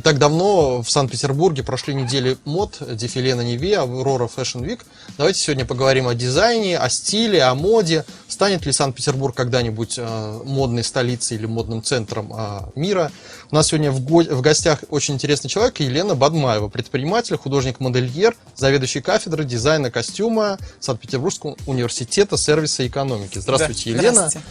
[0.00, 4.80] Не так давно в Санкт-Петербурге прошли недели мод, дефиле на Неве, Аврора Fashion Week.
[5.18, 8.06] Давайте сегодня поговорим о дизайне, о стиле, о моде.
[8.26, 13.12] Станет ли Санкт-Петербург когда-нибудь э, модной столицей или модным центром э, мира?
[13.50, 19.02] У нас сегодня в, го- в гостях очень интересный человек Елена Бадмаева, предприниматель, художник-модельер, заведующий
[19.02, 23.38] кафедрой дизайна костюма Санкт-Петербургского университета сервиса и экономики.
[23.38, 24.14] Здравствуйте, Да, Елена.
[24.30, 24.46] здравствуйте.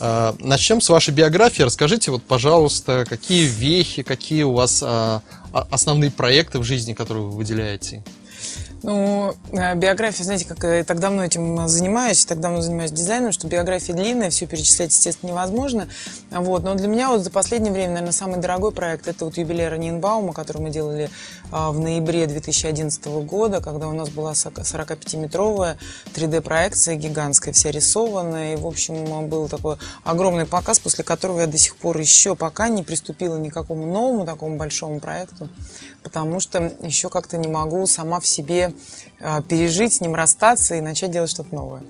[0.00, 1.62] А, Начнем с вашей биографии.
[1.62, 7.24] Расскажите, вот, пожалуйста, какие вехи, какие у вас а, а, основные проекты в жизни, которые
[7.24, 8.02] вы выделяете?
[8.82, 13.48] Ну, э, биография, знаете, как я так давно этим занимаюсь, так давно занимаюсь дизайном, что
[13.48, 15.88] биография длинная, все перечислять, естественно, невозможно.
[16.30, 16.62] Вот.
[16.62, 20.32] Но для меня вот за последнее время, наверное, самый дорогой проект это вот юбилей Ранинбаума,
[20.32, 21.10] который мы делали
[21.50, 25.76] а, в ноябре 2011 года, когда у нас была 45-метровая
[26.14, 28.54] 3D-проекция гигантская, вся рисованная.
[28.54, 32.68] И, в общем, был такой огромный показ, после которого я до сих пор еще пока
[32.68, 35.48] не приступила ни к какому новому такому большому проекту,
[36.04, 38.74] потому что еще как-то не могу сама в себе
[39.18, 41.82] э, пережить, с ним расстаться и начать делать что-то новое.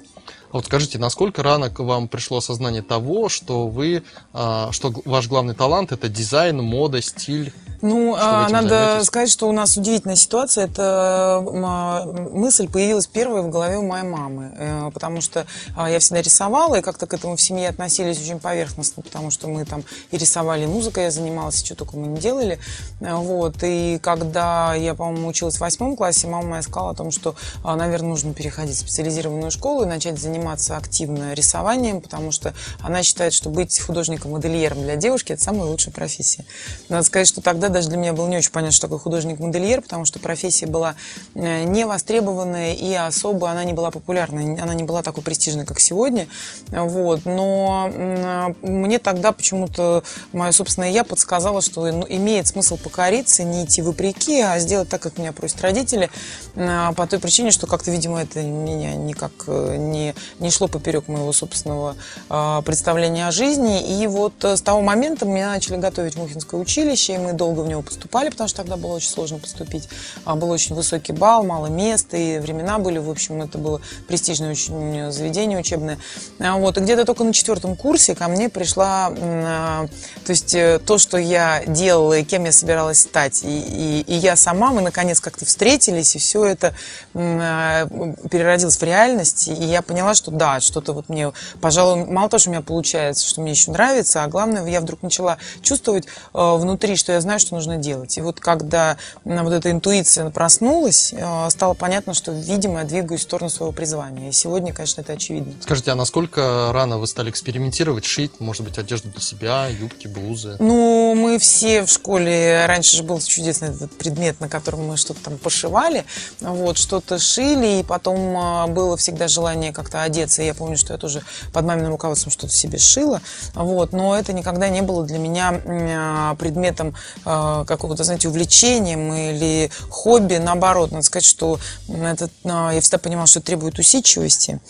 [0.51, 5.29] А Вот скажите, насколько рано к вам пришло осознание того, что вы, а, что ваш
[5.29, 7.53] главный талант это дизайн, мода, стиль?
[7.81, 9.07] Ну, а, надо займётесь?
[9.07, 10.65] сказать, что у нас удивительная ситуация.
[10.65, 14.53] Это а, мысль появилась первая в голове у моей мамы.
[14.59, 18.41] Э, Потому что а, я всегда рисовала, и как-то к этому в семье относились очень
[18.41, 22.09] поверхностно, потому что мы там и рисовали, и музыкой я занималась, и что только мы
[22.09, 22.59] не делали.
[23.01, 23.57] Э, Вот.
[23.63, 28.11] И когда я, по-моему, училась в восьмом классе, мама моя сказала о том, что, наверное,
[28.11, 33.51] нужно переходить в специализированную школу и начать заниматься активно рисованием, потому что она считает, что
[33.51, 36.45] быть художником-модельером для девушки– это самая лучшая профессия.
[36.89, 40.05] Надо сказать, что тогда даже для меня было не очень понятно, что такое художник-модельер, потому
[40.05, 40.95] что профессия была
[41.35, 45.81] э, не востребованная и особо она не была популярна, она не была такой престижной, как
[45.81, 46.29] сегодня.
[46.71, 47.25] Вот.
[47.25, 53.65] Но м, мне тогда почему-то мое собственное я подсказало, что ну, имеет смысл покориться, не
[53.65, 56.11] идти вопреки, а сделать так, как меня просят родители,
[56.55, 61.09] э, по той причине, что как-то, видимо, это меня никак э, не, не шло поперек
[61.09, 61.97] моего собственного
[62.29, 64.01] э, представления о жизни.
[64.03, 67.58] И вот э, с того момента меня начали готовить в Мухинское училище, и мы долго
[67.63, 69.89] в него поступали, потому что тогда было очень сложно поступить.
[70.25, 74.51] А, Был очень высокий балл, мало места, и времена были, в общем, это было престижное
[74.53, 75.99] очень заведение учебное.
[76.39, 79.87] А, Вот, и где-то только на четвертом курсе ко мне пришла, а,
[80.25, 84.15] то есть э, то, что я делала и кем я собиралась стать, и, и- и
[84.15, 86.75] я сама, мы наконец как-то встретились, и все это
[87.13, 92.51] переродилось в реальность, и я поняла, что да, что-то вот мне, пожалуй, мало того, что
[92.51, 96.09] у меня получается, что мне еще нравится, а главное, я вдруг начала чувствовать э,
[96.57, 98.17] внутри, что я знаю, что нужно делать.
[98.19, 103.25] И вот когда вот эта интуиция проснулась, э, стало понятно, что, видимо, я двигаюсь в
[103.25, 104.31] сторону своего призвания.
[104.31, 105.53] И сегодня, конечно, это очевидно.
[105.61, 110.57] Скажите, а насколько рано вы стали экспериментировать, шить, может быть, одежду для себя, юбки, блузы?
[110.59, 115.23] Ну, мы все в школе, раньше же был чудесный этот предмет, на котором мы что-то
[115.23, 116.05] там пошивали,
[116.41, 120.43] вот, что-то шили, и потом а, было всегда желание как-то одеться.
[120.43, 121.23] И Я помню, что я тоже
[121.53, 123.21] под маминым руководством что-то себе шила,
[123.55, 126.95] вот, но это никогда не было для меня а, предметом
[127.25, 130.37] а, какого-то, знаете, увлечением или хобби.
[130.37, 134.61] Наоборот, надо сказать, что м, это, а, я всегда понимала, что требует усидчивости,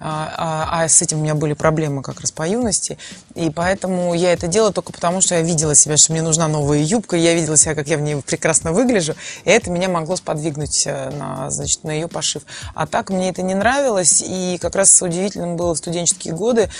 [0.00, 2.98] а, а- а с этим у меня были проблемы как раз по юности,
[3.34, 6.78] и поэтому я это делала только потому, что я видела себя, что мне нужна новая
[6.78, 10.84] юбка, я видела себя, как я в ней прекрасно выгляжу, и это меня могло сподвигнуть
[10.86, 12.42] э, на, значит, на ее пошив.
[12.74, 16.70] А так мне это не нравилось, и как раз удивительным было в студенческие годы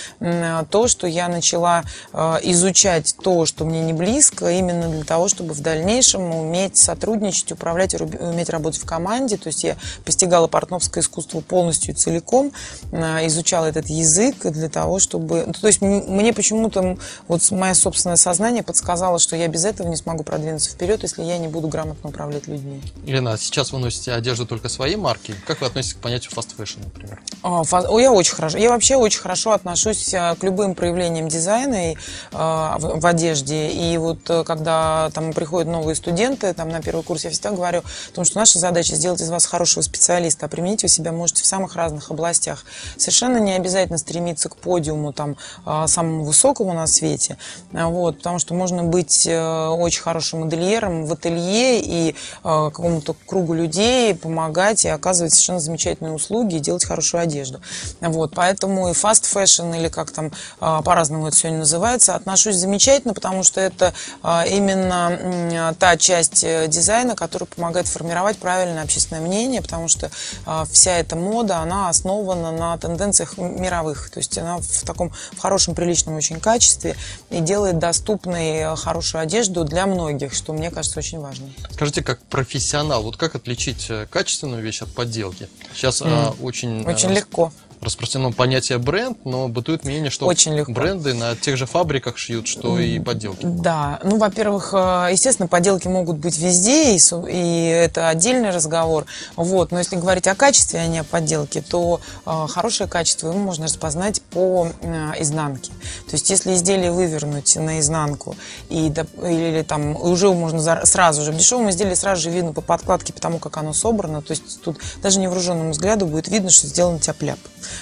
[0.69, 1.83] то, что я начала
[2.13, 7.51] э, изучать то, что мне не близко, именно для того, чтобы в дальнейшем уметь сотрудничать,
[7.51, 9.37] управлять, уметь работать в команде.
[9.37, 12.51] То есть я постигала портновское искусство полностью и целиком,
[12.91, 15.43] э, изучала этот язык для того, чтобы...
[15.47, 19.95] ну, То есть мне почему-то вот мое собственное сознание подсказало, что я без этого не
[19.95, 22.81] смогу продвинуться вперед, если я не буду грамотно управлять людьми.
[23.05, 25.35] Елена, а сейчас вы носите одежду только своей марки?
[25.45, 27.21] Как вы относитесь к понятию fast fashion, например?
[27.43, 28.57] А, фа- о, Я очень хорошо.
[28.57, 31.97] Я вообще очень хорошо отношусь а, к любым проявлениям дизайна и,
[32.31, 33.69] а, в, в одежде.
[33.69, 37.79] И вот э, когда там приходят новые студенты, там на первый курс я всегда говорю
[37.79, 41.43] о том, что наша задача сделать из вас хорошего специалиста, а применить вы себя можете
[41.43, 42.63] в самых разных областях.
[42.95, 45.35] Совершенно не обязательно стремиться к подиуму там
[45.65, 47.37] а, самому высокому на свете,
[47.73, 52.13] А, вот, потому что можно быть э, очень хорошим модельером в ателье и э,
[52.43, 57.59] какому-то кругу людей помогать и оказывать совершенно замечательные услуги и делать хорошую одежду.
[57.99, 60.31] Вот, поэтому и fast fashion, или как там
[60.61, 66.43] а, по-разному это сегодня называется, отношусь замечательно, потому что это а, именно м, та часть
[66.43, 70.09] э, дизайна, которая помогает формировать правильное общественное мнение, потому что
[70.45, 74.09] а, вся эта мода, она основана на тенденциях мировых.
[74.09, 76.95] То есть она в таком в хорошем, приличном очень качестве
[77.29, 81.49] и делает доступной э, хорошую одежду для многих, что мне кажется очень важно.
[81.71, 85.49] Скажите, как профессионал, вот как отличить э, качественную вещь от подделки?
[85.73, 86.83] Сейчас а, очень...
[86.83, 87.51] э, Очень легко.
[87.81, 90.71] Распространено понятие бренд, но бытует мнение, что Очень легко.
[90.71, 93.45] бренды на тех же фабриках шьют, что и подделки.
[93.45, 99.05] Да, ну, во-первых, э, естественно, подделки могут быть везде, и, это отдельный разговор.
[99.35, 103.37] Вот, но если говорить о качестве, а не о подделке, то э, хорошее качество его
[103.37, 105.71] можно распознать по э, изнанке.
[106.07, 108.35] То есть, если изделие вывернуть наизнанку,
[108.69, 113.13] и, или там уже можно сразу же, в дешевом изделии сразу же видно по подкладке,
[113.13, 117.39] потому как оно собрано, то есть тут даже невооруженному взгляду будет видно, что сделано тяп-ляп.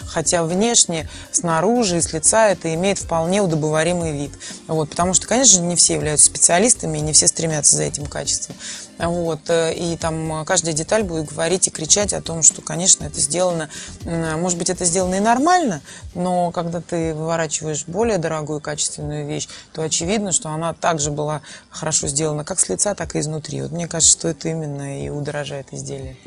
[0.08, 4.32] Хотя внешне, снаружи и с лица это имеет вполне удобоваримый вид.
[4.68, 8.06] Вот, потому что, конечно же, не все являются специалистами, и не все стремятся за этим
[8.06, 8.56] качеством.
[8.98, 13.06] Вот, э, и там э, каждая деталь будет говорить и кричать о том, что, конечно,
[13.06, 13.70] это сделано,
[14.06, 15.82] м, может быть, это сделано и нормально,
[16.16, 22.08] но когда ты выворачиваешь более дорогую качественную вещь, то очевидно, что она также была хорошо
[22.08, 23.62] сделана как с лица, так и изнутри.
[23.62, 26.18] Вот мне кажется, что это именно и удорожает изделие.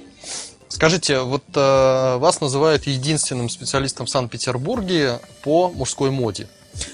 [0.70, 6.46] Скажите, вот э, вас называют единственным специалистом в Санкт-Петербурге по мужской моде.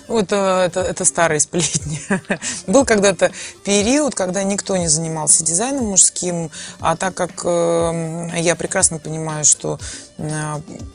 [0.09, 2.01] Ну, это, это, это старые сплетни.
[2.67, 3.31] Был когда-то
[3.65, 6.51] период, когда никто не занимался дизайном мужским,
[6.81, 9.79] а так как э, я прекрасно понимаю, что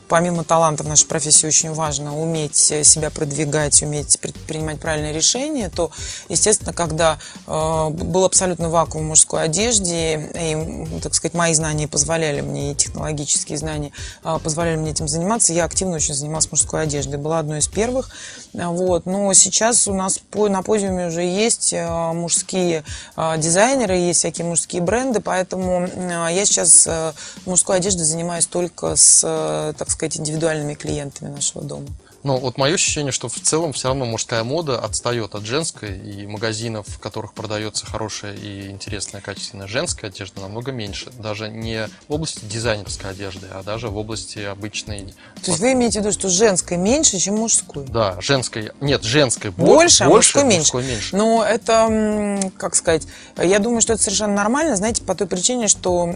[0.08, 5.90] помимо таланта в нашей профессии очень важно уметь себя продвигать, уметь предпринимать правильные решения, то,
[6.28, 12.40] естественно, когда э, был абсолютно вакуум в мужской одежде, и, так сказать, мои знания позволяли
[12.40, 13.92] мне, и технологические знания
[14.24, 17.18] э, позволяли мне этим заниматься, я активно очень занималась мужской одеждой.
[17.18, 18.10] Была одной из первых.
[18.54, 19.06] Э, Вот.
[19.06, 22.84] Но сейчас у нас на подиуме уже есть э, мужские
[23.16, 27.12] э, дизайнеры, есть всякие мужские бренды, поэтому э, я сейчас э,
[27.46, 31.88] мужской одеждой занимаюсь только с, э, так сказать, индивидуальными клиентами нашего дома.
[32.22, 36.26] Но вот мое ощущение, что в целом все равно мужская мода отстает от женской, и
[36.26, 41.10] магазинов, в которых продается хорошая и интересная качественная женская одежда, намного меньше.
[41.18, 45.14] Даже не в области дизайнерской одежды, а даже в области обычной.
[45.42, 47.84] То есть вы имеете в виду, что женской меньше, чем мужской?
[47.86, 48.70] Да, женской.
[48.80, 50.58] Нет, женской бо- Больше, а мужской меньше.
[50.58, 51.16] мужской меньше.
[51.16, 53.02] Но это, как сказать,
[53.36, 56.06] я думаю, что это совершенно нормально, знаете, по той причине, что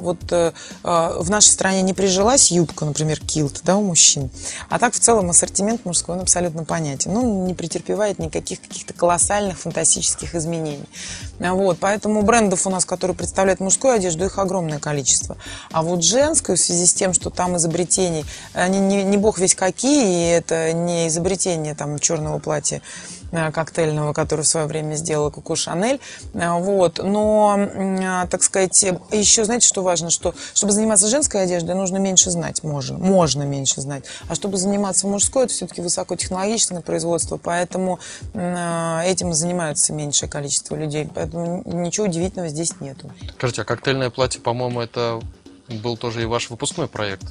[0.00, 0.52] вот э,
[0.84, 4.30] э, в нашей стране не прижилась юбка, например, килт, да, у мужчин.
[4.68, 7.12] А так в целом ассортимент мужской, он абсолютно понятен.
[7.12, 10.84] Ну, не претерпевает никаких каких-то колоссальных фантастических изменений.
[11.40, 15.36] А Вот, поэтому брендов у нас, которые представляют мужскую одежду, их огромное количество.
[15.70, 19.54] А вот женскую, в связи с тем, что там изобретений, они не, не бог весь
[19.54, 22.82] какие, и это не изобретение там черного платья
[23.52, 26.00] коктейльного, который в свое время сделала Коко Шанель.
[26.34, 27.00] Э, Вот.
[27.02, 30.10] Но, а, так сказать, еще знаете, что важно?
[30.10, 32.62] Что, чтобы заниматься женской одеждой, нужно меньше знать.
[32.62, 32.98] Можно.
[32.98, 34.04] Можно меньше знать.
[34.28, 37.98] А чтобы заниматься мужской, это все-таки высокотехнологичное производство, поэтому
[38.34, 41.08] этим занимаются меньшее количество людей.
[41.14, 43.10] Поэтому ничего удивительного здесь нету.
[43.34, 45.20] Скажите, а коктейльное платье, по-моему, это
[45.68, 47.24] был тоже и ваш выпускной проект.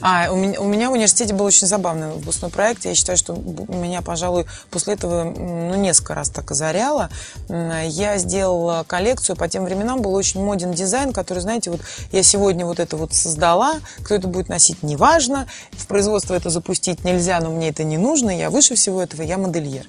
[0.00, 2.84] А, у меня, у меня в университете был очень забавный выпускной проект.
[2.84, 7.10] Я считаю, что меня, пожалуй, после этого ну, несколько раз так озаряло.
[7.48, 9.36] Я сделала коллекцию.
[9.36, 11.80] По тем временам был очень моден дизайн, который, знаете, вот
[12.12, 13.74] я сегодня вот это вот создала.
[14.02, 15.46] Кто это будет носить, неважно.
[15.72, 18.30] В производство это запустить нельзя, но мне это не нужно.
[18.30, 19.84] Я выше всего этого, я модельер.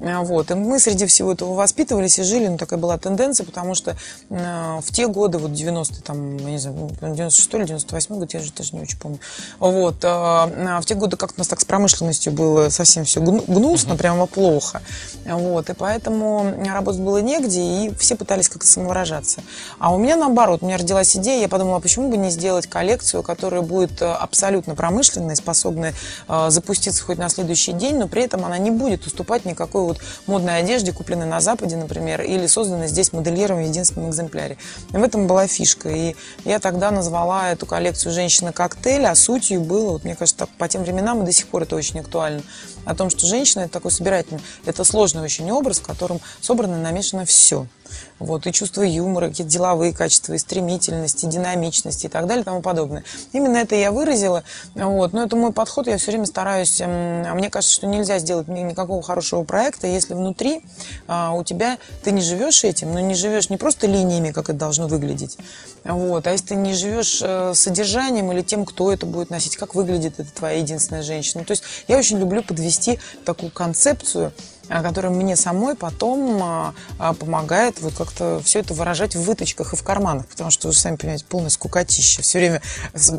[0.00, 0.50] А, Вот.
[0.50, 2.46] И мы среди всего этого воспитывались и жили.
[2.46, 3.96] Ну, такая была тенденция, потому что
[4.28, 8.52] в те годы, вот 90 там, не знаю, ну, 96 или 98 год, я же
[8.52, 9.18] даже не очень помню.
[9.58, 10.04] Вот.
[10.04, 13.96] э, а В те годы как-то у нас так с промышленностью было совсем все гнусно,
[13.96, 14.82] прямо плохо.
[15.24, 15.70] Вот.
[15.70, 19.42] И поэтому работать было негде, и все пытались как-то самовыражаться.
[19.78, 22.66] А у меня наоборот, у меня родилась идея, я подумала, а почему бы не сделать
[22.66, 25.92] коллекцию, которая будет э, абсолютно промышленной, способной
[26.28, 30.00] э, запуститься хоть на следующий день, но при этом она не будет уступать никакой вот
[30.26, 34.56] модной одежде, купленной на Западе, например, или созданной здесь модельером в единственном экземпляре.
[34.92, 35.88] И в этом была фишка.
[35.88, 37.13] И я тогда назвала
[37.52, 41.32] эту коллекцию «Женщина-коктейль», а сутью было, вот мне кажется, так, по тем временам и до
[41.32, 42.42] сих пор это очень актуально,
[42.84, 46.80] о том, что женщина– это такой собирательный, это сложный очень образ, в котором собрано и
[46.80, 47.66] намешано все.
[48.18, 52.44] Вот, и чувство юмора, какие-то деловые качества, и стремительность, и динамичность, и так далее, и
[52.44, 53.04] тому подобное.
[53.32, 54.42] Именно это я выразила.
[54.74, 56.80] Вот, но это мой подход, я все время стараюсь...
[56.80, 56.88] м,
[57.26, 60.62] а Мне кажется, что нельзя сделать ни- никакого хорошего проекта, если внутри
[61.06, 61.78] а, у тебя...
[62.02, 65.36] Ты не живешь этим, но не живешь не просто линиями, как это должно выглядеть,
[65.84, 69.74] вот, а если ты не живешь э, содержанием или тем, кто это будет носить, как
[69.74, 71.44] выглядит эта твоя единственная женщина.
[71.44, 72.73] То есть я очень люблю подвести
[73.24, 74.32] такую концепцию
[74.68, 79.72] а, который мне самой потом а, а, помогает вот как-то все это выражать в выточках
[79.72, 82.22] и в карманах, потому что вы сами понимаете, полное скукотища.
[82.22, 82.62] Все время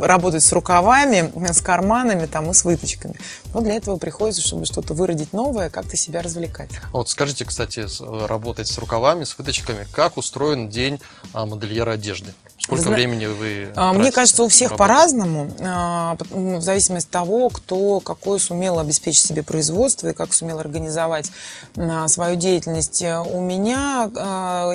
[0.01, 3.15] работать с рукавами, с карманами там, и с выточками.
[3.53, 6.71] Но для этого приходится, чтобы что-то выродить новое, как-то себя развлекать.
[6.91, 7.85] Вот скажите, кстати,
[8.25, 10.99] работать с рукавами, с выточками, как устроен день
[11.33, 12.33] модельера одежды?
[12.65, 12.93] Сколько Зна...
[12.93, 18.39] времени вы а, Мне кажется, у всех по-разному, а, в зависимости от того, кто какой
[18.39, 21.31] сумел обеспечить себе производство и как сумел организовать
[21.77, 23.03] а, свою деятельность.
[23.03, 24.09] У меня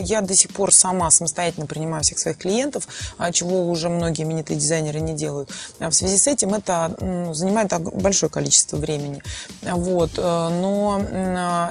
[0.02, 2.86] я до сих пор сама самостоятельно принимаю всех своих клиентов,
[3.32, 5.50] чего уже многие именитые дизайнеры не делают.
[5.80, 6.94] В связи с этим это
[7.32, 9.20] занимает большое количество времени.
[9.62, 10.16] Вот.
[10.16, 11.02] Но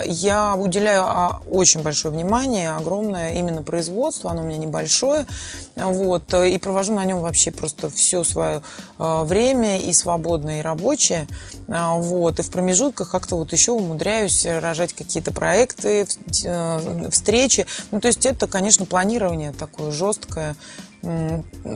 [0.05, 1.05] я уделяю
[1.49, 5.25] очень большое внимание, огромное именно производству, оно у меня небольшое.
[5.75, 8.61] Вот, и провожу на нем вообще просто все свое
[8.97, 11.27] э, время и свободное, и рабочее.
[11.67, 16.07] А, вот, и в промежутках как-то вот еще умудряюсь рожать какие-то проекты,
[16.45, 17.65] э, встречи.
[17.91, 20.55] Ну, то есть это, конечно, планирование такое жесткое,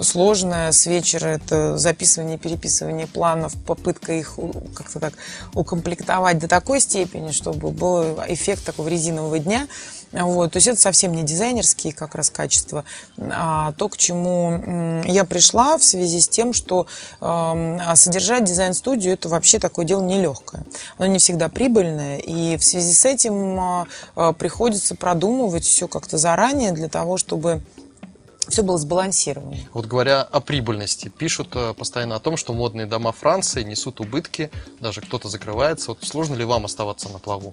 [0.02, 4.38] сложное с вечера это записывание, переписывание планов, попытка их
[4.76, 5.14] как-то так
[5.54, 9.68] укомплектовать до такой степени, чтобы был эффект такого резинового дня.
[10.14, 12.86] Вот, то есть это совсем не дизайнерские как раз качества,
[13.18, 16.86] а то, к чему я пришла в связи с тем, что
[17.20, 20.64] э, содержать дизайн-студию это вообще такое дело нелегкое.
[20.98, 26.74] Оно не всегда прибыльное, и в связи с этим э, приходится продумывать все как-то заранее
[26.74, 27.62] для того, чтобы
[28.48, 29.58] все было сбалансировано.
[29.74, 34.52] Вот говоря о прибыльности, пишут э, постоянно о том, что модные дома Франции несут убытки,
[34.80, 35.92] даже кто-то закрывается.
[35.92, 37.52] Вот сложно ли вам оставаться на плаву?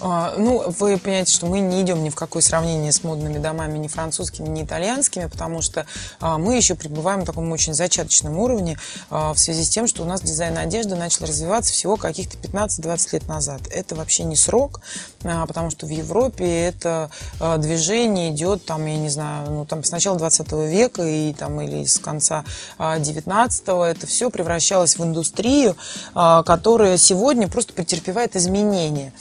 [0.00, 3.78] А, ну, вы понимаете, что мы не идем ни в какое сравнение с модными домами
[3.78, 5.86] ни французскими, ни итальянскими, потому что
[6.20, 8.78] а, мы еще пребываем на таком очень зачаточном уровне
[9.10, 13.08] а, в связи с тем, что у нас дизайн одежды начал развиваться всего каких-то 15-20
[13.12, 13.62] лет назад.
[13.70, 14.80] Это вообще не срок,
[15.46, 17.10] потому что в Европе это
[17.58, 21.84] движение идет, там, я не знаю, ну, там, с начала 20 века и, там, или
[21.84, 22.44] с конца
[22.78, 25.76] 19 это все превращалось в индустрию,
[26.14, 29.12] которая сегодня просто претерпевает изменения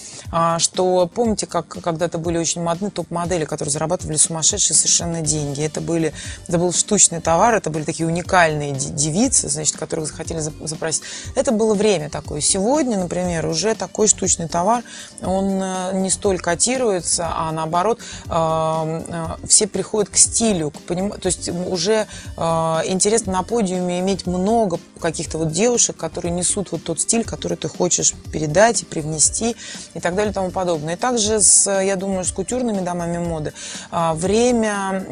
[0.60, 5.62] что помните, как когда-то были очень модны топ-модели, которые зарабатывали сумасшедшие совершенно деньги.
[5.64, 6.14] Это, были,
[6.48, 11.04] это был штучный товар, это были такие уникальные девицы, значит, которых захотели запросить.
[11.36, 12.42] Это было время такое.
[12.42, 14.84] Сегодня, например, уже такой штучный товар,
[15.22, 21.12] он э, не столь котируется, а наоборот, э, э, все приходят к стилю, к поним...
[21.12, 27.00] то есть уже интересно на подиуме иметь много каких-то вот девушек, которые несут вот тот
[27.00, 29.56] стиль, который ты хочешь передать и привнести
[29.94, 30.96] и так далее и тому подобное.
[30.96, 33.54] И также, с, я думаю, с кутюрными домами моды.
[33.92, 35.06] А, время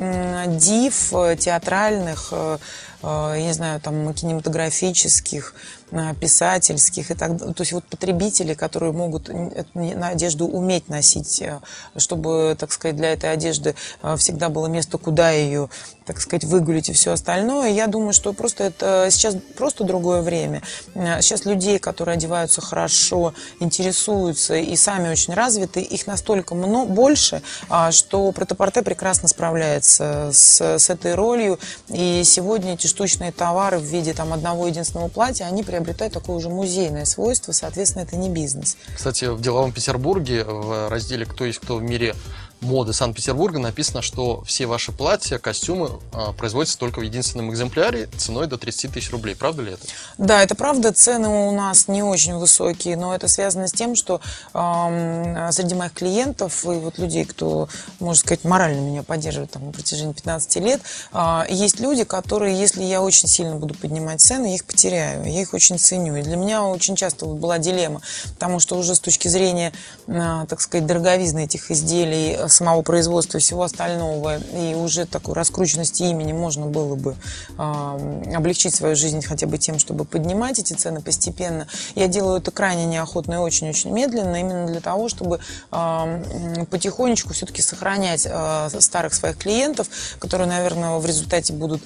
[0.47, 2.57] див театральных, э,
[3.01, 5.82] э, я не знаю, там, кинематографических, Э,
[6.19, 9.29] писательских и так То есть вот потребители, которые могут
[9.73, 11.59] на одежду уметь носить, э,
[11.97, 15.69] чтобы, так сказать, для этой одежды э, всегда было место, куда ее,
[16.05, 17.69] так сказать, выгулить и все остальное.
[17.69, 20.61] Я думаю, что просто это сейчас просто другое время.
[20.93, 27.91] Сейчас людей, которые одеваются хорошо, интересуются и сами очень развиты, их настолько много, больше, а,
[27.91, 31.59] что протопорте прекрасно справляется с, с этой ролью.
[31.89, 36.35] И сегодня эти штучные товары в виде там одного единственного платья, они приобретают приобретает такое
[36.37, 38.77] уже музейное свойство, соответственно, это не бизнес.
[38.95, 42.15] Кстати, в деловом Петербурге в разделе «Кто есть кто в мире
[42.63, 48.47] моды Санкт-Петербурга написано, что все ваши платья, костюмы а, производятся только в единственном экземпляре ценой
[48.47, 49.35] до 30 тысяч рублей.
[49.35, 49.85] Правда ли это?
[50.17, 50.91] Да, это правда.
[50.93, 54.21] Цены у нас не очень высокие, но это связано с тем, что
[54.53, 57.67] э, среди моих клиентов и вот людей, кто,
[57.99, 60.81] можно сказать, морально меня поддерживает там, на протяжении 15 лет,
[61.13, 65.25] э, есть люди, которые, если я очень сильно буду поднимать цены, я их потеряю.
[65.25, 66.15] Я их очень ценю.
[66.15, 68.01] И для меня очень часто вот была дилемма,
[68.33, 69.73] потому что уже с точки зрения,
[70.07, 76.03] э, так сказать, дороговизны этих изделий самого производства и всего остального, и уже такой раскрученности
[76.03, 77.15] имени можно было бы
[77.57, 81.67] э, облегчить свою жизнь хотя бы тем, чтобы поднимать эти цены постепенно.
[81.95, 85.39] Я делаю это крайне неохотно и очень-очень медленно, именно для того, чтобы
[85.71, 89.87] э, потихонечку все-таки сохранять э, старых своих клиентов,
[90.19, 91.81] которые, наверное, в результате будут,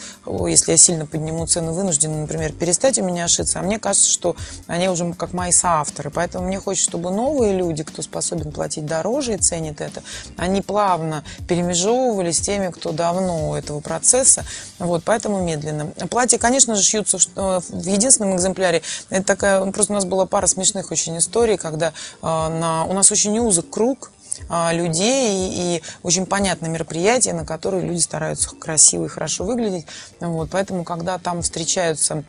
[0.48, 3.60] если я сильно подниму цены, вынуждены, например, перестать у меня шиться.
[3.60, 4.36] А мне кажется, что
[4.68, 6.10] они уже как мои соавторы.
[6.10, 10.04] Поэтому мне хочется, чтобы новые люди, кто способен платить дороже и ценит это,
[10.38, 14.44] они они плавно перемежевывались теми, кто давно у этого процесса.
[14.80, 15.88] Вот, поэтому медленно.
[16.10, 18.82] Платья, конечно же, шьются в, единственном экземпляре.
[19.10, 23.12] Это такая, просто у нас была пара смешных очень историй, когда э, на, у нас
[23.12, 24.12] очень узок круг,
[24.50, 29.86] э, людей и, очень понятное мероприятие, на которое люди стараются красиво и хорошо выглядеть.
[30.20, 32.24] Вот, поэтому, когда там встречаются,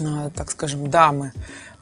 [0.00, 1.32] э, так скажем, дамы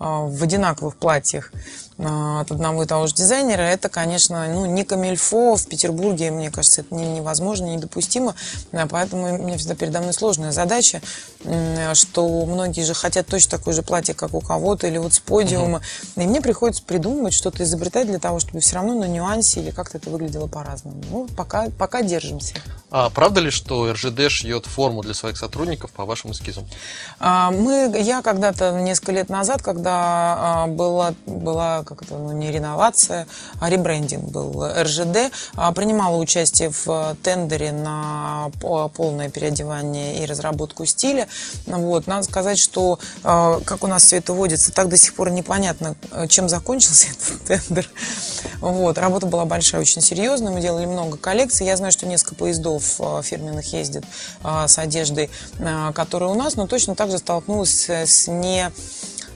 [0.04, 5.56] в одинаковых платьях, а, от одного и того же дизайнера, это, конечно, ну, не камильфо
[5.56, 8.34] в Петербурге, мне кажется, это не, невозможно, недопустимо,
[8.72, 11.00] а, поэтому мне всегда передо мной сложная задача,
[11.94, 15.78] что многие же хотят точно такое же платье, как у кого-то, или вот с подиума,
[15.78, 16.24] uh-huh.
[16.24, 19.98] и мне приходится придумывать, что-то изобретать для того, чтобы все равно на нюансе или как-то
[19.98, 21.02] это выглядело по-разному.
[21.10, 22.54] Ну, пока, пока держимся.
[22.90, 26.66] А правда ли, что РЖД шьет форму для своих сотрудников по вашим эскизам?
[27.18, 32.50] А, мы, я когда-то несколько лет назад, когда а, была, была как это, ну, не
[32.50, 33.26] реновация,
[33.60, 41.28] а ребрендинг был РЖД, а, принимала участие в тендере на полное переодевание и разработку стиля.
[41.66, 42.06] Вот.
[42.06, 45.94] Надо сказать, что как у нас все это водится, так до сих пор непонятно,
[46.28, 47.90] чем закончился этот тендер.
[48.60, 48.98] Вот.
[48.98, 50.52] Работа была большая, очень серьезная.
[50.52, 51.66] Мы делали много коллекций.
[51.66, 52.82] Я знаю, что несколько поездов
[53.22, 54.04] фирменных ездит
[54.42, 55.30] с одеждой,
[55.94, 58.70] которая у нас, но точно так же столкнулась с не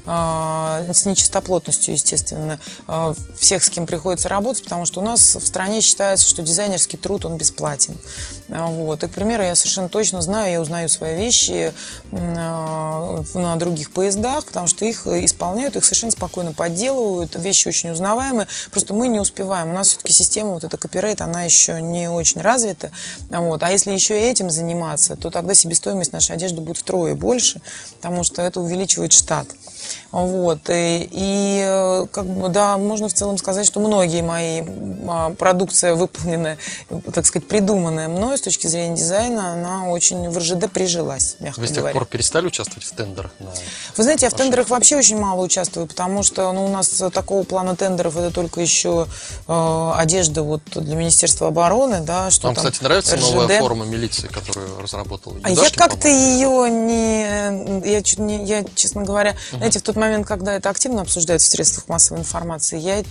[0.07, 5.81] с нечистоплотностью, естественно, а, всех, с кем приходится работать, потому что у нас в стране
[5.81, 7.97] считается, что дизайнерский труд, он бесплатен.
[8.49, 9.03] А, вот.
[9.03, 11.73] И, к примеру, я совершенно точно знаю, я узнаю свои вещи
[12.13, 18.95] на других поездах, потому что их исполняют, их совершенно спокойно подделывают, вещи очень узнаваемые, просто
[18.95, 19.71] мы не успеваем.
[19.71, 22.93] У нас все-таки система, вот эта копирейт, она еще не очень развита.
[23.31, 23.63] Вот.
[23.63, 27.61] А если еще и этим заниматься, то тогда себестоимость нашей одежды будет втрое больше,
[27.97, 29.49] потому что это увеличивает штат.
[30.13, 30.71] Вот.
[30.71, 34.63] И, и э, как бы, да, можно в целом сказать, что многие мои
[35.09, 36.59] а, продукция выполненная,
[37.13, 41.67] так сказать, придуманная мной с точки зрения дизайна, она очень в РЖД прижилась, мягко Вы
[41.67, 41.95] с тех говоря.
[41.95, 43.33] пор перестали участвовать в тендерах?
[43.39, 43.51] На...
[43.97, 47.43] Вы знаете, я в тендерах вообще очень мало участвую, потому что ну, у нас такого
[47.45, 49.07] плана тендеров это только еще
[49.47, 53.33] э, одежда вот для Министерства обороны, да, что Вам, там кстати, нравится РЖД.
[53.33, 57.23] новая форма милиции, которую разработал А я как-то ее не,
[57.91, 59.57] я, не, я, честно говоря, uh-huh.
[59.59, 63.03] знаете, в тот момент, когда это активно обсуждается в средствах массовой информации, я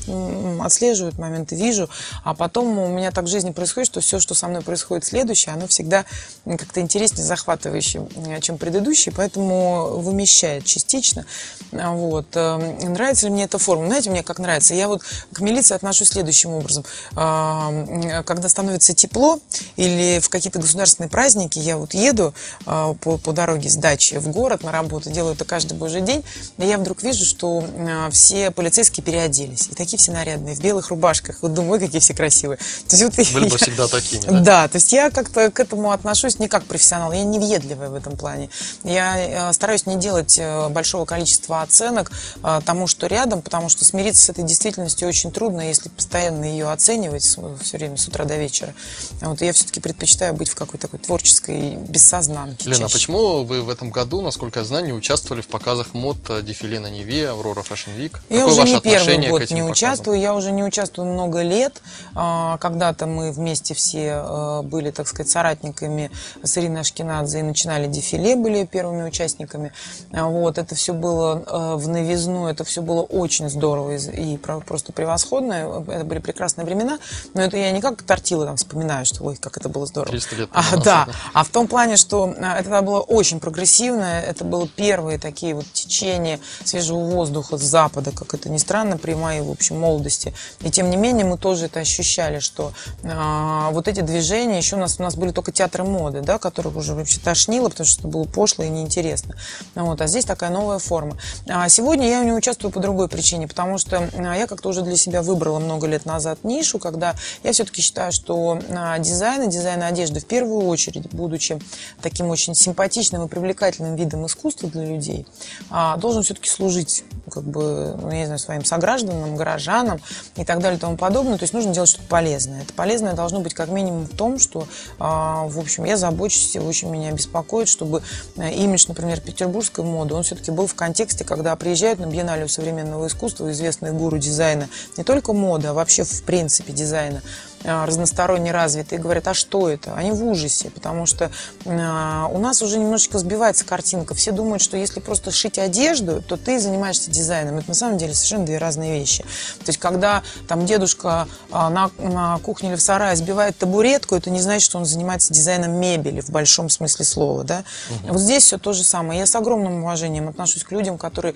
[0.63, 1.89] отслеживаю этот момент, вижу,
[2.23, 5.53] а потом у меня так в жизни происходит, что все, что со мной происходит следующее,
[5.53, 6.05] оно всегда
[6.45, 8.07] как-то интереснее, захватывающе,
[8.41, 11.25] чем предыдущее, поэтому вымещает частично.
[11.71, 12.27] Вот.
[12.35, 13.87] Эм, нравится ли мне эта форма?
[13.87, 14.73] Знаете, мне как нравится?
[14.73, 16.83] Я вот к милиции отношусь следующим образом.
[17.13, 19.39] Когда становится тепло
[19.75, 22.33] или в какие-то государственные праздники, я вот еду
[22.65, 26.23] а, по, по дороге с дачи в город на работу, делаю это каждый божий день,
[26.57, 29.67] и я вдруг вижу, что а, все полицейские переоделись.
[29.67, 31.39] И такие все нарядные, в белых рубашках.
[31.41, 32.57] Вот думаю, какие все красивые.
[32.87, 33.51] То есть, вот Были я...
[33.51, 34.39] бы всегда такими, да?
[34.39, 37.11] Да, то есть я как-то к этому отношусь не как профессионал.
[37.11, 38.49] Я не въедливая в этом плане.
[38.83, 43.83] Я а, стараюсь не делать э, большого количества оценок а, тому, что рядом, потому что
[43.83, 48.37] смириться с этой действительностью очень трудно, если постоянно ее оценивать все время с утра до
[48.37, 48.73] вечера.
[49.21, 52.69] Вот я все-таки предпочитаю быть в какой-то такой творческой бессознанке.
[52.69, 52.93] Лена, чаще.
[52.93, 56.89] почему вы в этом году, насколько я знаю, не участвовали в показах мод дефиле на
[56.89, 58.13] Неве, Аврора Fashion Week?
[58.29, 59.71] Я Какое уже не первый год не показам?
[59.71, 61.81] участвую, я уже не участвую много лет.
[62.13, 66.11] А, когда-то мы вместе все э, были, так сказать, соратниками
[66.43, 69.73] с Ириной Ашкинадзе и начинали дефиле, были первыми участниками.
[70.11, 74.93] А, вот, это все было э, в новизну, это все было очень здорово и просто
[74.93, 75.83] превосходно.
[75.87, 76.99] Это были прекрасные времена,
[77.33, 80.11] но это я не как тортила там вспоминаю, что ой, как это было здорово.
[80.11, 80.49] 300 лет.
[80.53, 85.17] А, да, а в том плане, что э, это было очень прогрессивно, это было первые
[85.17, 89.79] такие вот течения свежего воздуха с запада, как это ни странно, при моей, в общем,
[89.79, 90.33] молодости.
[90.61, 94.79] И тем не менее мы тоже это ощущали, что а, вот эти движения, еще у
[94.79, 98.07] нас, у нас были только театры моды, да, которых уже вообще тошнило, потому что это
[98.07, 99.35] было пошло и неинтересно.
[99.75, 101.17] Вот, а здесь такая новая форма.
[101.47, 104.97] А сегодня я не участвую по другой причине, потому что а, я как-то уже для
[104.97, 109.83] себя выбрала много лет назад нишу, когда я все-таки считаю, что а, дизайн и дизайн
[109.83, 111.59] одежды в первую очередь, будучи
[112.01, 115.25] таким очень симпатичным и привлекательным видом искусства для людей,
[115.69, 117.03] а, должен все-таки служить
[117.35, 119.99] как бы, ну, я не знаю, своим согражданам, горожанам
[120.35, 121.37] и так далее и тому подобное.
[121.37, 122.63] То есть нужно делать что-то полезное.
[122.63, 124.67] Это полезное должно быть как минимум в том, что,
[124.97, 128.01] в общем, я забочусь, очень меня беспокоит, чтобы
[128.37, 133.07] э, имидж, например, петербургской моды, он все-таки был в контексте, когда приезжают на биеннале современного
[133.07, 137.21] искусства известные гуру дизайна, не только моды, а вообще в принципе дизайна,
[137.67, 139.95] а, разносторонне развитые, говорят, а что это?
[139.95, 141.31] Они в ужасе, потому что
[141.65, 144.13] а, у нас уже немножечко сбивается картинка.
[144.13, 147.24] Все думают, что если просто шить одежду, то ты занимаешься дизайном.
[147.33, 149.23] Это на самом деле совершенно две разные вещи.
[149.59, 154.29] То есть, когда там дедушка а, на, на кухне или в сарае сбивает табуретку, это
[154.29, 157.43] не значит, что он занимается дизайном мебели в большом смысле слова.
[157.43, 157.63] Да?
[157.89, 158.13] Угу.
[158.13, 159.19] Вот здесь все то же самое.
[159.19, 161.35] Я с огромным уважением отношусь к людям, которые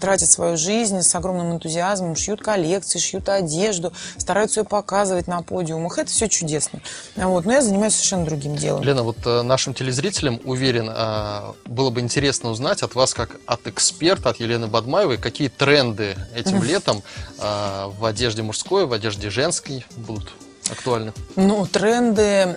[0.00, 5.98] тратят свою жизнь с огромным энтузиазмом, шьют коллекции, шьют одежду, стараются ее показывать на подиумах,
[5.98, 6.80] это все чудесно.
[7.16, 8.82] Вот, но я занимаюсь совершенно другим делом.
[8.82, 13.66] Лена, вот э, нашим телезрителям, уверен, э, было бы интересно узнать от вас, как от
[13.66, 17.02] эксперта, от Елены Бадмаевой, какие тренды этим летом
[17.38, 20.28] э, в одежде мужской, в одежде женской будут
[20.70, 21.12] актуальны?
[21.34, 22.56] Ну, тренды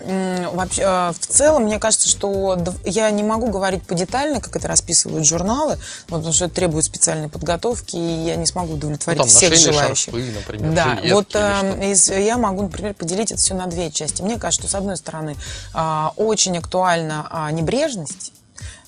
[0.54, 5.26] вообще э, в целом, мне кажется, что я не могу говорить подетально, как это расписывают
[5.26, 5.78] журналы,
[6.10, 9.56] вот, потому что это требует специальной подготовки, и я не смогу Ну, удовлетворить там всех
[9.56, 10.14] желающих.
[10.14, 14.22] шарфы, например, Да, вот э, из- я могу, например, поделить это все на две части.
[14.22, 15.36] Мне кажется, что с одной стороны
[15.74, 18.33] а, очень актуальна а, небрежность,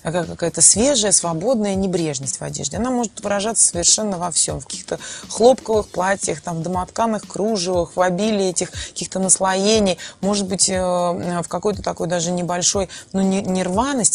[0.06, 2.76] а как- какая-то свежая, свободная небрежность в одежде.
[2.76, 4.60] Она может выражаться совершенно во всем.
[4.60, 9.98] В каких-то хлопковых платьях, там, в домотканых кружевах, в обилии этих каких-то наслоений.
[10.20, 13.64] Может быть, э, в какой-то такой даже небольшой, ну, не, не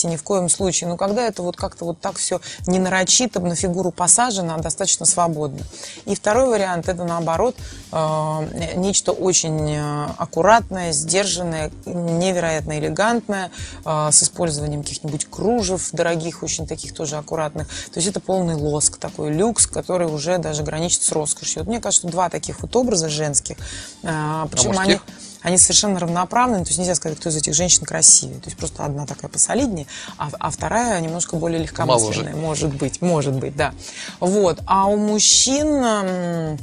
[0.07, 3.55] ни в коем случае, но когда это вот как-то вот так все не нарочито, на
[3.55, 5.59] фигуру посажено, а достаточно свободно.
[6.05, 7.57] И второй вариант, это наоборот,
[7.91, 13.51] э, нечто очень э, аккуратное, сдержанное, невероятно элегантное,
[13.83, 17.67] э, с использованием каких-нибудь кружев дорогих, очень таких тоже аккуратных.
[17.67, 21.63] То есть это полный лоск, такой люкс, который уже даже граничит с роскошью.
[21.63, 23.57] Вот мне кажется, два таких вот образа женских,
[24.03, 25.03] э, причем они мужских?
[25.41, 28.39] они совершенно равноправны, то есть нельзя сказать, кто из этих женщин красивее.
[28.39, 32.35] То есть просто одна такая посолиднее, а, а вторая немножко более легкомысленная.
[32.35, 33.73] Может быть, может быть, да.
[34.19, 34.59] Вот.
[34.65, 36.57] А у мужчин...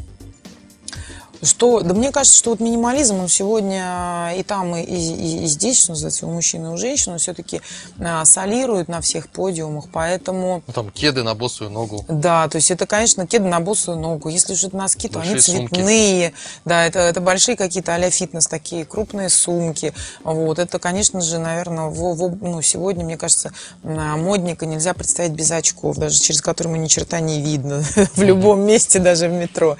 [1.42, 5.78] что, да мне кажется, что вот минимализм, он сегодня и там, и, и- и здесь,
[5.82, 7.60] что называется, у мужчин и у женщин, он все-таки
[8.00, 12.04] а, солирует на всех подиумах, поэтому Ну, там кеды на босую ногу.
[12.08, 14.28] да, то есть это, конечно, кеды на босую ногу.
[14.28, 15.74] Если же это носки, то они Большие сумки.
[15.74, 16.32] цветные.
[16.64, 19.92] Да, это, это большие какие-то а фитнес, такие крупные сумки.
[20.24, 20.58] Вот.
[20.58, 25.50] Это, конечно же, наверное, в, в- ну, сегодня, мне кажется, на модника нельзя представить без
[25.50, 27.82] очков, даже через которые ему ни черта не видно.
[28.14, 29.76] В любом месте, даже в метро.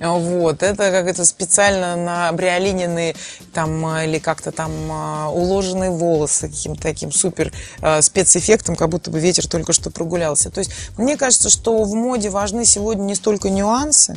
[0.00, 0.62] Вот.
[0.62, 3.16] Это как это специально на бриолиненные
[3.52, 9.10] там а, или как-то там а, уложенные волосы каким-то таким супер а, спецэффектом, как будто
[9.10, 10.50] бы ветер только что прогулялся.
[10.50, 14.16] То есть мне кажется, что в моде важны сегодня не столько нюансы,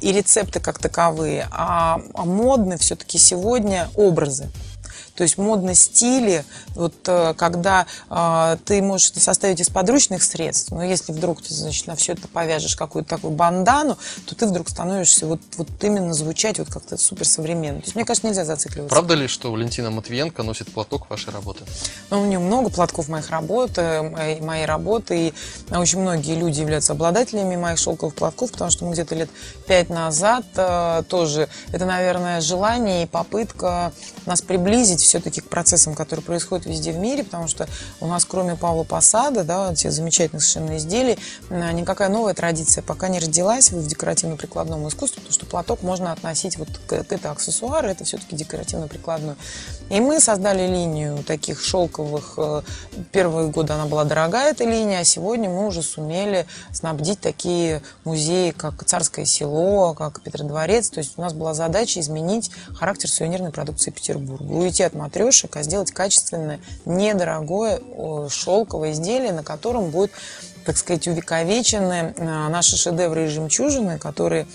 [0.00, 4.48] и рецепты как таковые, а, а модны все-таки сегодня образы.
[5.20, 10.70] То есть модно стили, вот э, когда э, ты можешь это составить из подручных средств,
[10.70, 14.70] но если вдруг ты, значит, на все это повяжешь какую-то такую бандану, то ты вдруг
[14.70, 17.80] становишься вот, вот именно звучать вот как-то супер современно.
[17.80, 18.88] То есть, мне кажется, нельзя зацикливаться.
[18.88, 21.64] Правда ли, что Валентина Матвиенко носит платок вашей работы?
[22.08, 25.34] Ну, у нее много платков моих работ, э, моей, моей работы, и
[25.70, 29.28] очень многие люди являются обладателями моих шелковых платков, потому что мы где-то лет
[29.66, 33.92] пять назад э, тоже, это, наверное, желание и попытка
[34.24, 37.68] нас приблизить все-таки к процессам, которые происходят везде в мире, потому что
[38.00, 41.18] у нас, кроме Павла Посада, да, этих замечательных совершенно изделий,
[41.50, 46.68] никакая новая традиция пока не родилась в декоративно-прикладном искусстве, потому что платок можно относить вот
[46.86, 49.34] к, это аксессуар, это все-таки декоративно-прикладной.
[49.90, 52.34] И мы создали линию таких шелковых.
[52.36, 52.62] э,
[53.10, 58.52] Первые годы она была дорогая, эта линия, а сегодня мы уже сумели снабдить такие музеи,
[58.52, 60.90] как Царское село, как Петродворец.
[60.90, 64.52] То есть у нас была задача изменить характер сувенирной продукции Петербурга.
[64.52, 67.80] Уйти от матрешек, а сделать качественное, недорогое
[68.28, 70.12] шелковое изделие, на котором будет
[70.64, 74.46] так сказать, увековечены э, наши шедевры и жемчужины, которые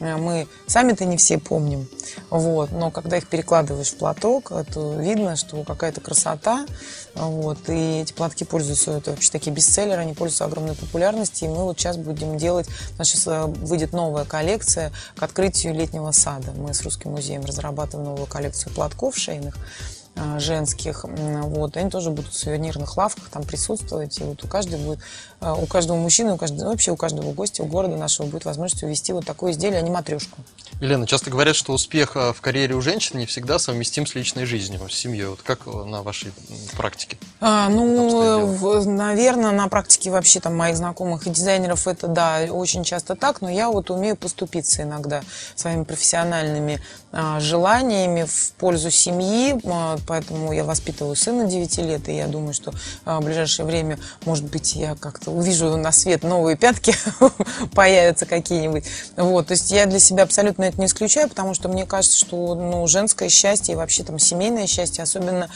[0.00, 1.88] мы сами-то не все помним.
[2.30, 2.72] Вот.
[2.72, 6.66] Но когда их перекладываешь в платок, то видно, что какая-то красота.
[7.14, 7.68] Вот.
[7.68, 11.48] И эти платки пользуются, это вообще такие бестселлеры, они пользуются огромной популярностью.
[11.48, 15.74] И мы вот сейчас будем делать, у нас сейчас э, выйдет новая коллекция к открытию
[15.74, 16.52] летнего сада.
[16.52, 19.99] Мы с Русским музеем разрабатываем новую коллекцию платков шейных э,
[20.38, 24.80] женских, М, вот, они тоже будут в сувенирных лавках там присутствовать, и вот у каждого
[24.80, 24.98] будет,
[25.40, 28.44] э, у каждого мужчины, у каждого, ну, вообще у каждого гостя, у города нашего будет
[28.44, 30.38] возможность увести вот такое изделие, а не матрешку.
[30.80, 34.46] Елена, часто говорят, что успех э, в карьере у женщин не всегда совместим с личной
[34.46, 35.26] жизнью, с семьей.
[35.26, 36.32] Вот как э, на вашей
[36.76, 37.18] практике?
[37.40, 42.84] А, ну, обстоят наверное, на практике вообще там моих знакомых и дизайнеров это, да, очень
[42.84, 45.22] часто так, но я вот умею поступиться иногда
[45.54, 46.80] своими профессиональными
[47.12, 52.54] а, желаниями в пользу семьи, а, поэтому я воспитываю сына 9 лет, и я думаю,
[52.54, 52.72] что
[53.04, 56.94] а, в ближайшее время, может быть, я как-то увижу на свет новые пятки,
[57.74, 58.84] появятся какие-нибудь.
[59.16, 62.54] Вот, то есть я для себя абсолютно это не исключаю, потому что мне кажется, что
[62.54, 65.48] ну, женское счастье и вообще там семейное счастье, особенно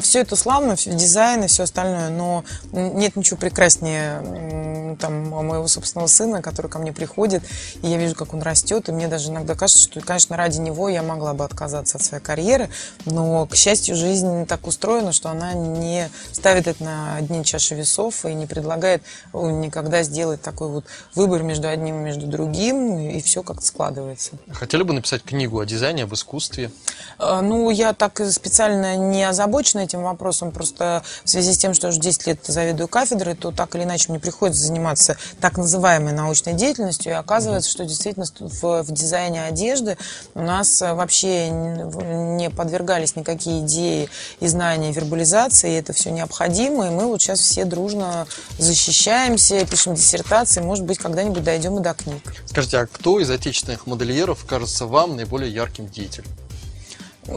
[0.00, 6.42] все это славно, дизайн и все остальное, но нет ничего прекраснее там моего собственного сына,
[6.42, 7.42] который ко мне приходит,
[7.82, 10.88] и я вижу, как он растет, и мне даже иногда кажется, что, конечно, ради него
[10.88, 12.68] я могла бы отказаться от своей карьеры,
[13.04, 17.74] но, к счастью, счастью, жизнь так устроена, что она не ставит это на одни чаши
[17.74, 19.02] весов и не предлагает
[19.34, 24.30] никогда сделать такой вот выбор между одним и между другим, и все как-то складывается.
[24.50, 26.70] Хотели бы написать книгу о дизайне, об искусстве?
[27.18, 31.88] Э, ну, я так специально не озабочена этим вопросом, просто в связи с тем, что
[31.88, 36.54] уже 10 лет заведую кафедрой, то так или иначе мне приходится заниматься так называемой научной
[36.54, 39.98] деятельностью, и оказывается, что действительно в, в дизайне одежды
[40.34, 44.08] у нас вообще не подвергались никакие идеи
[44.40, 48.26] и знания вербализации, и это все необходимо, и мы вот сейчас все дружно
[48.58, 52.22] защищаемся, пишем диссертации, может быть, когда-нибудь дойдем и до книг.
[52.46, 56.26] Скажите, а кто из отечественных модельеров кажется вам наиболее ярким деятелем?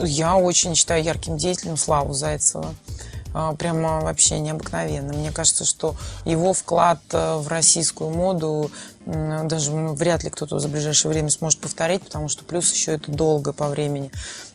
[0.03, 2.73] Я очень считаю ярким деятелем Славу Зайцева.
[3.33, 5.13] А, прямо вообще необыкновенно.
[5.13, 8.71] Мне кажется, что его вклад э, в российскую моду
[9.05, 13.11] даже ну, вряд ли кто-то за ближайшее время сможет повторить, потому что плюс еще это
[13.11, 14.11] долго по времени.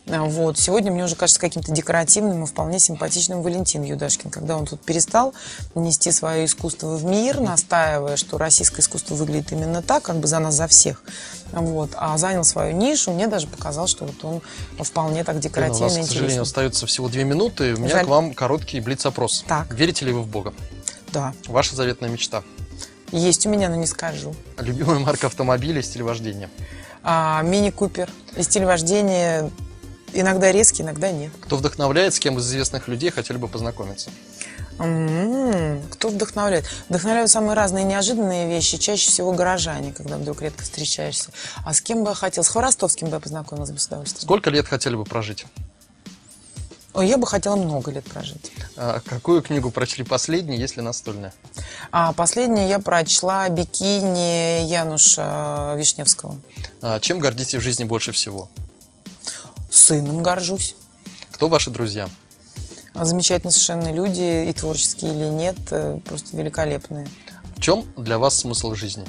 [0.08, 0.58] А, вот.
[0.58, 5.34] Сегодня мне уже кажется каким-то декоративным и вполне симпатичным Валентин Юдашкин, когда он тут перестал
[5.74, 10.38] нести свое искусство в мир, настаивая, что российское искусство выглядит именно так, как бы за
[10.38, 11.02] нас, за всех,
[11.52, 15.96] вот, а занял свою нишу, мне даже показалось, что вот он вполне так декоративно У
[15.98, 17.74] нас, к сожалению, остается всего две минуты.
[17.74, 18.04] У меня Жаль.
[18.04, 19.44] к вам короткий блиц-опрос.
[19.48, 19.72] Так.
[19.74, 20.54] Верите ли вы в Бога?
[21.12, 21.34] Да.
[21.46, 22.42] Ваша заветная мечта?
[23.10, 24.34] Есть у меня, но не скажу.
[24.58, 26.50] Любимая марка автомобиля и стиль вождения?
[27.02, 28.10] А, Мини-купер.
[28.36, 29.50] И стиль вождения
[30.20, 31.32] иногда резкий, иногда нет.
[31.40, 34.10] Кто вдохновляет, с кем из известных людей хотели бы познакомиться?
[34.78, 36.66] М-м-м, кто вдохновляет?
[36.88, 41.30] Вдохновляют самые разные неожиданные вещи, чаще всего горожане, когда вдруг редко встречаешься.
[41.64, 42.44] А с кем бы я хотел?
[42.44, 44.22] С Хворостовским бы я познакомилась бы с удовольствием.
[44.22, 45.46] Сколько лет хотели бы прожить?
[46.92, 48.52] Ой, я бы хотела много лет прожить.
[48.74, 51.34] А какую книгу прочли последней, если настольная?
[51.92, 56.36] А последнюю я прочла «Бикини» Януша Вишневского.
[56.80, 58.48] А чем гордитесь в жизни больше всего?
[59.76, 60.74] Сыном горжусь.
[61.32, 62.08] Кто ваши друзья?
[62.94, 67.06] Замечательные совершенно люди, и творческие или нет, э, просто великолепные.
[67.56, 69.04] В чем для вас смысл жизни?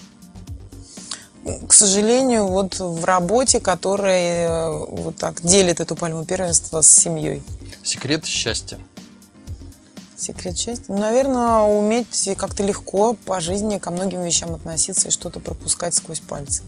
[1.67, 7.41] К сожалению, вот в работе, которая э, вот так делит эту пальму первенства с семьей.
[7.81, 8.77] Секрет счастья.
[10.17, 10.85] Секрет счастья?
[10.89, 16.19] Ну, наверное, уметь как-то легко по жизни ко многим вещам относиться и что-то пропускать сквозь
[16.19, 16.63] пальцы.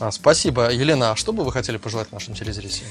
[0.00, 0.70] А, спасибо.
[0.70, 2.90] Елена, а что бы вы хотели пожелать нашим телезрителям?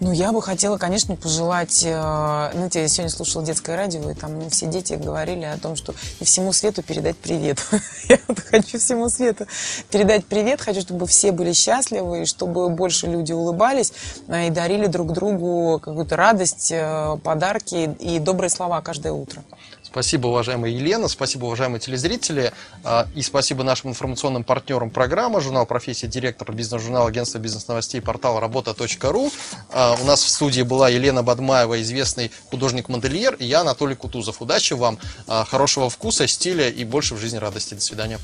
[0.00, 1.84] Ну, я бы хотела, конечно, пожелать...
[1.84, 5.94] Э, знаете, я сегодня слушала детское радио, и там все дети говорили о том, что
[6.18, 7.64] и всему свету передать привет.
[8.08, 9.46] я вот хочу всему свету
[9.92, 10.60] передать привет.
[10.60, 13.92] Хочу, чтобы все были счастливы, и чтобы больше люди улыбались
[14.26, 19.44] э, и дарили друг другу какую-то радость, э, подарки и добрые слова каждое утро.
[19.92, 22.50] Спасибо, уважаемая Елена, спасибо, уважаемые телезрители,
[22.82, 29.30] а, и спасибо нашим информационным партнерам программы, журнал «Профессия», директор бизнес-журнала агентства бизнес-новостей, портал работа.ру.
[29.70, 34.40] А, у нас в студии была Елена Бадмаева, известный художник-модельер, и я, Анатолий Кутузов.
[34.40, 37.74] Удачи вам, а, хорошего вкуса, стиля и больше в жизни радости.
[37.74, 38.18] До свидания.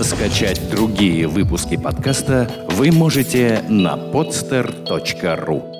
[0.00, 5.73] Скачать другие выпуски подкаста вы можете на podster.ru